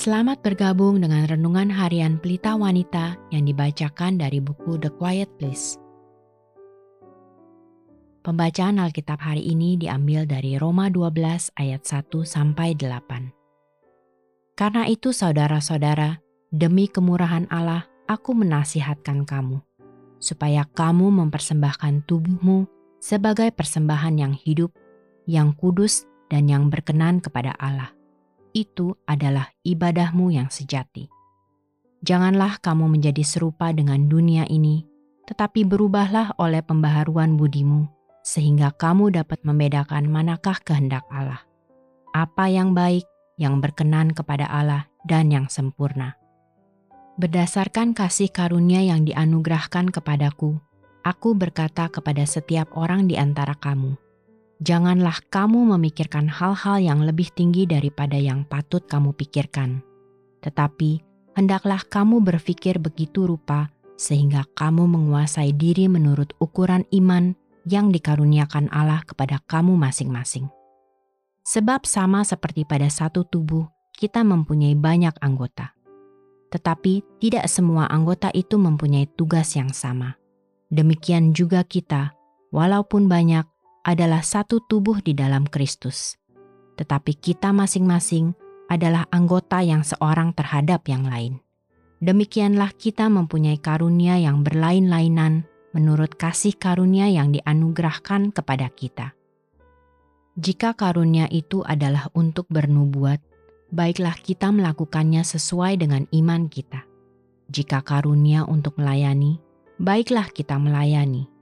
Selamat 0.00 0.40
bergabung 0.40 0.96
dengan 0.96 1.28
renungan 1.28 1.68
harian 1.68 2.16
Pelita 2.16 2.56
Wanita 2.56 3.20
yang 3.28 3.44
dibacakan 3.44 4.16
dari 4.16 4.40
buku 4.40 4.80
The 4.80 4.88
Quiet 4.96 5.28
Place. 5.36 5.76
Pembacaan 8.24 8.80
Alkitab 8.80 9.20
hari 9.20 9.44
ini 9.44 9.76
diambil 9.76 10.24
dari 10.24 10.56
Roma 10.56 10.88
12 10.88 11.52
ayat 11.52 11.84
1 11.84 12.16
sampai 12.24 12.72
8. 12.80 14.56
Karena 14.56 14.88
itu 14.88 15.12
saudara-saudara, 15.12 16.16
demi 16.48 16.88
kemurahan 16.88 17.44
Allah, 17.52 17.84
aku 18.08 18.32
menasihatkan 18.32 19.28
kamu, 19.28 19.60
supaya 20.16 20.64
kamu 20.64 21.12
mempersembahkan 21.12 22.08
tubuhmu 22.08 22.64
sebagai 23.04 23.52
persembahan 23.52 24.16
yang 24.16 24.32
hidup, 24.32 24.72
yang 25.28 25.52
kudus, 25.52 26.08
dan 26.32 26.48
yang 26.48 26.72
berkenan 26.72 27.20
kepada 27.20 27.52
Allah 27.60 27.99
itu 28.52 28.96
adalah 29.06 29.50
ibadahmu 29.62 30.34
yang 30.34 30.48
sejati. 30.50 31.10
Janganlah 32.00 32.58
kamu 32.64 32.96
menjadi 32.96 33.20
serupa 33.20 33.70
dengan 33.76 34.08
dunia 34.08 34.48
ini, 34.48 34.88
tetapi 35.28 35.68
berubahlah 35.68 36.34
oleh 36.40 36.64
pembaharuan 36.64 37.36
budimu, 37.36 37.86
sehingga 38.24 38.72
kamu 38.72 39.14
dapat 39.14 39.44
membedakan 39.44 40.08
manakah 40.08 40.56
kehendak 40.64 41.04
Allah. 41.12 41.44
Apa 42.16 42.48
yang 42.48 42.72
baik, 42.72 43.04
yang 43.36 43.60
berkenan 43.60 44.10
kepada 44.16 44.48
Allah, 44.48 44.88
dan 45.04 45.28
yang 45.28 45.46
sempurna. 45.52 46.16
Berdasarkan 47.20 47.92
kasih 47.92 48.32
karunia 48.32 48.80
yang 48.80 49.04
dianugerahkan 49.04 49.92
kepadaku, 49.92 50.56
aku 51.04 51.36
berkata 51.36 51.92
kepada 51.92 52.24
setiap 52.24 52.72
orang 52.72 53.04
di 53.04 53.20
antara 53.20 53.52
kamu, 53.52 53.92
janganlah 54.60 55.16
kamu 55.32 55.76
memikirkan 55.76 56.28
hal-hal 56.28 56.80
yang 56.80 57.00
lebih 57.04 57.32
tinggi 57.32 57.64
daripada 57.64 58.16
yang 58.20 58.44
patut 58.44 58.84
kamu 58.84 59.16
pikirkan. 59.16 59.80
Tetapi, 60.44 61.00
hendaklah 61.36 61.80
kamu 61.88 62.20
berpikir 62.20 62.76
begitu 62.80 63.24
rupa 63.28 63.72
sehingga 64.00 64.48
kamu 64.56 64.88
menguasai 64.88 65.52
diri 65.52 65.84
menurut 65.84 66.32
ukuran 66.40 66.88
iman 66.96 67.36
yang 67.68 67.92
dikaruniakan 67.92 68.72
Allah 68.72 69.04
kepada 69.04 69.40
kamu 69.44 69.76
masing-masing. 69.76 70.48
Sebab 71.44 71.84
sama 71.84 72.24
seperti 72.24 72.64
pada 72.64 72.88
satu 72.88 73.28
tubuh, 73.28 73.68
kita 73.92 74.24
mempunyai 74.24 74.72
banyak 74.72 75.12
anggota. 75.20 75.76
Tetapi 76.48 77.20
tidak 77.20 77.44
semua 77.52 77.84
anggota 77.92 78.32
itu 78.32 78.56
mempunyai 78.56 79.04
tugas 79.12 79.52
yang 79.56 79.70
sama. 79.70 80.16
Demikian 80.72 81.36
juga 81.36 81.60
kita, 81.66 82.16
walaupun 82.54 83.10
banyak, 83.10 83.44
adalah 83.80 84.20
satu 84.20 84.60
tubuh 84.60 85.00
di 85.00 85.16
dalam 85.16 85.48
Kristus, 85.48 86.20
tetapi 86.76 87.16
kita 87.16 87.52
masing-masing 87.52 88.36
adalah 88.68 89.08
anggota 89.08 89.64
yang 89.64 89.82
seorang 89.82 90.36
terhadap 90.36 90.84
yang 90.86 91.08
lain. 91.08 91.40
Demikianlah 92.00 92.72
kita 92.76 93.12
mempunyai 93.12 93.60
karunia 93.60 94.16
yang 94.16 94.40
berlain-lainan 94.40 95.44
menurut 95.76 96.16
kasih 96.16 96.56
karunia 96.56 97.08
yang 97.12 97.32
dianugerahkan 97.32 98.32
kepada 98.32 98.72
kita. 98.72 99.12
Jika 100.40 100.72
karunia 100.72 101.28
itu 101.28 101.60
adalah 101.66 102.08
untuk 102.16 102.48
bernubuat, 102.48 103.20
baiklah 103.68 104.16
kita 104.16 104.48
melakukannya 104.48 105.20
sesuai 105.20 105.76
dengan 105.76 106.08
iman 106.16 106.48
kita. 106.48 106.88
Jika 107.50 107.84
karunia 107.84 108.46
untuk 108.46 108.80
melayani, 108.80 109.42
baiklah 109.76 110.30
kita 110.32 110.56
melayani 110.56 111.39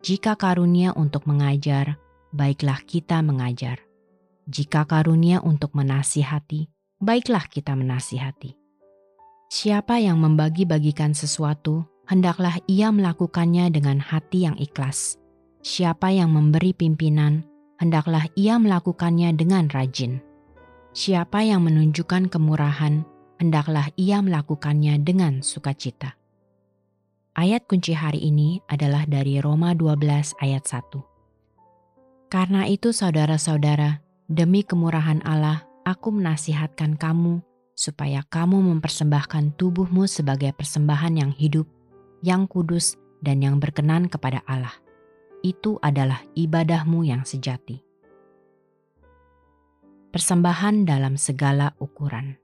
jika 0.00 0.32
karunia 0.32 0.96
untuk 0.96 1.28
mengajar, 1.28 2.00
baiklah 2.32 2.80
kita 2.88 3.20
mengajar. 3.20 3.84
Jika 4.48 4.88
karunia 4.88 5.44
untuk 5.44 5.76
menasihati, 5.76 6.72
baiklah 7.04 7.44
kita 7.44 7.76
menasihati. 7.76 8.56
Siapa 9.52 10.00
yang 10.00 10.16
membagi-bagikan 10.24 11.12
sesuatu, 11.12 11.84
hendaklah 12.08 12.56
ia 12.64 12.88
melakukannya 12.88 13.68
dengan 13.68 14.00
hati 14.00 14.48
yang 14.48 14.56
ikhlas. 14.56 15.20
Siapa 15.60 16.08
yang 16.16 16.32
memberi 16.32 16.72
pimpinan, 16.72 17.44
hendaklah 17.76 18.24
ia 18.40 18.56
melakukannya 18.56 19.36
dengan 19.36 19.68
rajin. 19.68 20.24
Siapa 20.96 21.44
yang 21.44 21.60
menunjukkan 21.68 22.32
kemurahan, 22.32 23.04
hendaklah 23.36 23.92
ia 24.00 24.24
melakukannya 24.24 24.96
dengan 25.04 25.44
sukacita. 25.44 26.19
Ayat 27.40 27.64
kunci 27.64 27.96
hari 27.96 28.20
ini 28.20 28.60
adalah 28.68 29.08
dari 29.08 29.40
Roma 29.40 29.72
12 29.72 30.36
ayat 30.44 30.60
1. 30.60 32.28
Karena 32.28 32.68
itu 32.68 32.92
saudara-saudara, 32.92 34.04
demi 34.28 34.60
kemurahan 34.60 35.24
Allah, 35.24 35.64
aku 35.88 36.12
menasihatkan 36.12 37.00
kamu 37.00 37.40
supaya 37.72 38.20
kamu 38.28 38.60
mempersembahkan 38.60 39.56
tubuhmu 39.56 40.04
sebagai 40.04 40.52
persembahan 40.52 41.16
yang 41.16 41.32
hidup, 41.32 41.64
yang 42.20 42.44
kudus, 42.44 43.00
dan 43.24 43.40
yang 43.40 43.56
berkenan 43.56 44.12
kepada 44.12 44.44
Allah. 44.44 44.76
Itu 45.40 45.80
adalah 45.80 46.20
ibadahmu 46.36 47.08
yang 47.08 47.24
sejati. 47.24 47.80
Persembahan 50.12 50.84
dalam 50.84 51.16
segala 51.16 51.72
ukuran. 51.80 52.36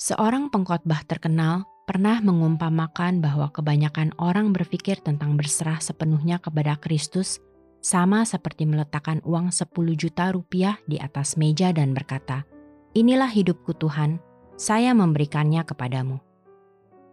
Seorang 0.00 0.48
pengkhotbah 0.48 1.04
terkenal 1.04 1.68
pernah 1.84 2.22
mengumpamakan 2.22 3.18
bahwa 3.18 3.50
kebanyakan 3.50 4.14
orang 4.22 4.54
berpikir 4.54 5.02
tentang 5.02 5.34
berserah 5.34 5.82
sepenuhnya 5.82 6.38
kepada 6.38 6.78
Kristus 6.78 7.42
sama 7.82 8.22
seperti 8.22 8.62
meletakkan 8.62 9.18
uang 9.26 9.50
10 9.50 9.66
juta 9.98 10.30
rupiah 10.30 10.78
di 10.86 11.02
atas 11.02 11.34
meja 11.34 11.74
dan 11.74 11.90
berkata, 11.90 12.46
Inilah 12.94 13.28
hidupku 13.28 13.74
Tuhan, 13.74 14.22
saya 14.54 14.94
memberikannya 14.94 15.66
kepadamu. 15.66 16.22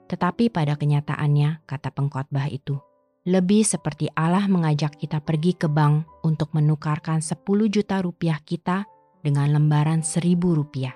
Tetapi 0.06 0.54
pada 0.54 0.78
kenyataannya, 0.78 1.66
kata 1.66 1.90
pengkhotbah 1.90 2.52
itu, 2.54 2.78
lebih 3.26 3.66
seperti 3.66 4.10
Allah 4.14 4.46
mengajak 4.46 4.98
kita 4.98 5.22
pergi 5.22 5.58
ke 5.58 5.66
bank 5.66 6.06
untuk 6.22 6.54
menukarkan 6.54 7.22
10 7.22 7.42
juta 7.68 8.02
rupiah 8.06 8.38
kita 8.42 8.86
dengan 9.26 9.50
lembaran 9.54 10.06
seribu 10.06 10.54
rupiah. 10.54 10.94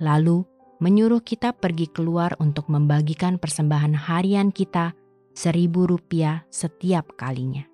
Lalu 0.00 0.44
menyuruh 0.80 1.20
kita 1.20 1.52
pergi 1.52 1.92
keluar 1.92 2.34
untuk 2.40 2.72
membagikan 2.72 3.36
persembahan 3.36 3.92
harian 3.92 4.48
kita 4.48 4.96
seribu 5.36 5.84
rupiah 5.86 6.48
setiap 6.48 7.14
kalinya. 7.20 7.68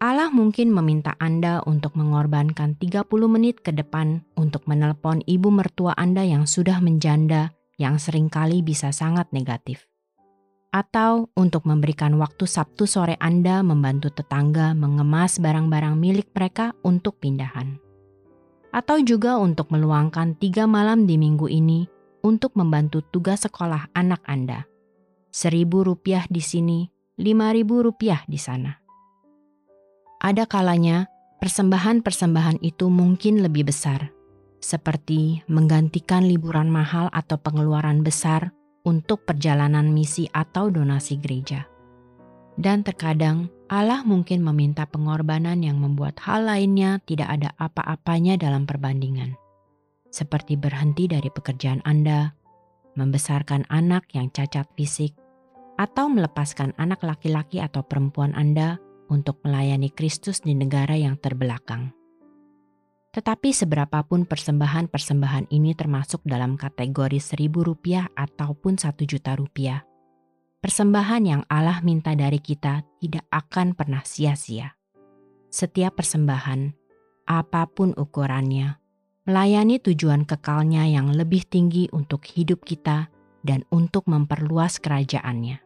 Allah 0.00 0.32
mungkin 0.32 0.72
meminta 0.72 1.12
Anda 1.20 1.60
untuk 1.68 1.92
mengorbankan 1.92 2.80
30 2.80 3.04
menit 3.28 3.60
ke 3.60 3.68
depan 3.68 4.24
untuk 4.32 4.64
menelpon 4.64 5.20
ibu 5.28 5.52
mertua 5.52 5.92
Anda 5.92 6.24
yang 6.24 6.48
sudah 6.48 6.80
menjanda 6.80 7.52
yang 7.76 8.00
sering 8.00 8.32
kali 8.32 8.64
bisa 8.64 8.96
sangat 8.96 9.28
negatif. 9.32 9.88
Atau 10.72 11.28
untuk 11.36 11.68
memberikan 11.68 12.16
waktu 12.16 12.48
Sabtu 12.48 12.88
sore 12.88 13.20
Anda 13.20 13.60
membantu 13.60 14.08
tetangga 14.12 14.72
mengemas 14.72 15.36
barang-barang 15.36 15.96
milik 15.98 16.32
mereka 16.32 16.72
untuk 16.80 17.20
pindahan 17.20 17.89
atau 18.70 19.02
juga 19.02 19.38
untuk 19.38 19.70
meluangkan 19.70 20.38
tiga 20.38 20.66
malam 20.66 21.06
di 21.06 21.18
minggu 21.18 21.46
ini 21.50 21.86
untuk 22.22 22.54
membantu 22.54 23.02
tugas 23.10 23.46
sekolah 23.46 23.90
anak 23.94 24.22
Anda. 24.26 24.66
Seribu 25.30 25.86
rupiah 25.86 26.26
di 26.26 26.42
sini, 26.42 26.90
lima 27.18 27.54
ribu 27.54 27.86
rupiah 27.86 28.26
di 28.26 28.38
sana. 28.38 28.74
Ada 30.20 30.44
kalanya 30.44 31.06
persembahan-persembahan 31.38 32.60
itu 32.60 32.92
mungkin 32.92 33.40
lebih 33.40 33.70
besar, 33.70 34.12
seperti 34.60 35.40
menggantikan 35.48 36.26
liburan 36.26 36.68
mahal 36.68 37.08
atau 37.14 37.40
pengeluaran 37.40 38.04
besar 38.04 38.52
untuk 38.84 39.24
perjalanan 39.24 39.88
misi 39.88 40.28
atau 40.34 40.68
donasi 40.68 41.16
gereja. 41.16 41.69
Dan 42.60 42.84
terkadang 42.84 43.48
Allah 43.72 44.04
mungkin 44.04 44.44
meminta 44.44 44.84
pengorbanan 44.84 45.64
yang 45.64 45.80
membuat 45.80 46.20
hal 46.20 46.44
lainnya 46.44 47.00
tidak 47.08 47.40
ada 47.40 47.56
apa-apanya 47.56 48.36
dalam 48.36 48.68
perbandingan, 48.68 49.32
seperti 50.12 50.60
berhenti 50.60 51.08
dari 51.08 51.32
pekerjaan 51.32 51.80
Anda, 51.88 52.36
membesarkan 53.00 53.64
anak 53.72 54.12
yang 54.12 54.28
cacat 54.28 54.68
fisik, 54.76 55.16
atau 55.80 56.12
melepaskan 56.12 56.76
anak 56.76 57.00
laki-laki 57.00 57.64
atau 57.64 57.80
perempuan 57.80 58.36
Anda 58.36 58.76
untuk 59.08 59.40
melayani 59.40 59.88
Kristus 59.88 60.44
di 60.44 60.52
negara 60.52 60.92
yang 61.00 61.16
terbelakang. 61.16 61.96
Tetapi 63.10 63.56
seberapapun 63.56 64.28
persembahan-persembahan 64.28 65.48
ini 65.48 65.72
termasuk 65.72 66.20
dalam 66.28 66.60
kategori 66.60 67.18
seribu 67.24 67.64
rupiah 67.64 68.06
ataupun 68.12 68.76
satu 68.76 69.02
juta 69.08 69.34
rupiah, 69.34 69.82
Persembahan 70.60 71.24
yang 71.24 71.42
Allah 71.48 71.80
minta 71.80 72.12
dari 72.12 72.36
kita 72.36 72.84
tidak 73.00 73.24
akan 73.32 73.72
pernah 73.72 74.04
sia-sia. 74.04 74.76
Setiap 75.48 75.96
persembahan, 75.96 76.76
apa 77.24 77.64
pun 77.64 77.96
ukurannya, 77.96 78.76
melayani 79.24 79.80
tujuan 79.80 80.28
kekalnya 80.28 80.84
yang 80.84 81.16
lebih 81.16 81.48
tinggi 81.48 81.88
untuk 81.96 82.28
hidup 82.28 82.60
kita 82.60 83.08
dan 83.40 83.64
untuk 83.72 84.04
memperluas 84.04 84.76
kerajaannya. 84.84 85.64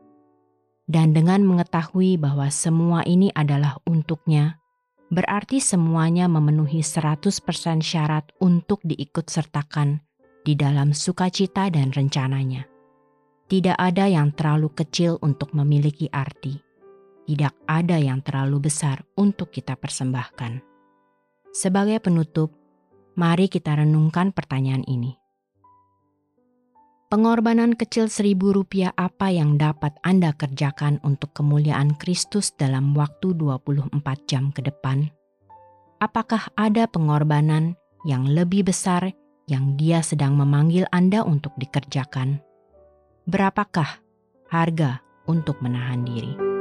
Dan 0.87 1.11
dengan 1.11 1.43
mengetahui 1.43 2.15
bahwa 2.15 2.47
semua 2.55 3.03
ini 3.03 3.35
adalah 3.35 3.83
untuknya, 3.91 4.63
berarti 5.11 5.59
semuanya 5.59 6.31
memenuhi 6.31 6.87
100% 6.87 7.35
syarat 7.83 8.31
untuk 8.39 8.79
diikut 8.87 9.27
sertakan 9.27 10.07
di 10.47 10.55
dalam 10.55 10.95
sukacita 10.95 11.67
dan 11.67 11.91
rencananya. 11.91 12.74
Tidak 13.45 13.77
ada 13.77 14.09
yang 14.09 14.33
terlalu 14.33 14.73
kecil 14.73 15.21
untuk 15.21 15.53
memiliki 15.53 16.09
arti. 16.09 16.57
Tidak 17.29 17.69
ada 17.69 18.01
yang 18.01 18.25
terlalu 18.25 18.73
besar 18.73 19.05
untuk 19.21 19.53
kita 19.53 19.77
persembahkan. 19.77 20.65
Sebagai 21.53 22.01
penutup, 22.01 22.57
mari 23.21 23.53
kita 23.53 23.77
renungkan 23.77 24.33
pertanyaan 24.33 24.81
ini. 24.89 25.21
Pengorbanan 27.13 27.77
kecil 27.77 28.09
seribu 28.09 28.57
rupiah 28.57 28.97
apa 28.97 29.29
yang 29.29 29.61
dapat 29.61 29.93
Anda 30.01 30.33
kerjakan 30.33 31.05
untuk 31.05 31.37
kemuliaan 31.37 32.01
Kristus 32.01 32.51
dalam 32.57 32.97
waktu 32.97 33.37
24 33.37 33.93
jam 34.25 34.51
ke 34.57 34.65
depan? 34.65 35.13
Apakah 36.01 36.49
ada 36.57 36.89
pengorbanan 36.89 37.77
yang 38.09 38.25
lebih 38.25 38.67
besar 38.67 39.13
yang 39.47 39.77
dia 39.77 40.01
sedang 40.01 40.33
memanggil 40.35 40.89
Anda 40.91 41.23
untuk 41.23 41.53
dikerjakan? 41.61 42.54
Berapakah 43.25 44.05
harga 44.53 45.01
untuk 45.25 45.65
menahan 45.65 46.05
diri? 46.05 46.54